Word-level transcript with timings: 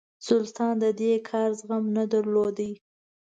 سلطان 0.27 0.73
د 0.83 0.85
دې 0.99 1.13
کار 1.29 1.49
زغم 1.59 1.83
نه 1.97 2.03
درلود. 2.13 2.57